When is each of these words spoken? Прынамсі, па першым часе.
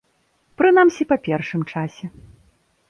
Прынамсі, 0.61 1.03
па 1.11 1.17
першым 1.29 1.61
часе. 1.75 2.05